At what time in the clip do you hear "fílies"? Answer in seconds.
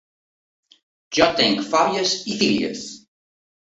2.41-2.83